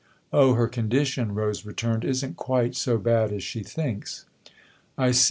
"Oh, 0.33 0.55
her 0.55 0.67
condition," 0.67 1.35
Rose 1.35 1.63
returned," 1.63 2.03
isn't 2.05 2.35
quite 2.35 2.75
so 2.75 2.97
bad 2.97 3.31
as 3.31 3.43
she 3.43 3.61
thinks." 3.61 4.25
"I 4.97 5.11
see." 5.11 5.19